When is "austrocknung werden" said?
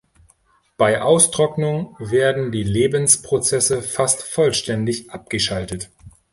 1.03-2.51